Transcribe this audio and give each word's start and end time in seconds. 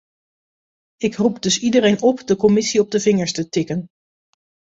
Ik 0.97 1.15
roep 1.15 1.41
dus 1.41 1.59
iedereen 1.59 2.01
op 2.01 2.27
de 2.27 2.35
commissie 2.35 2.81
op 2.81 2.91
de 2.91 2.99
vingers 2.99 3.33
te 3.33 3.49
tikken. 3.49 3.87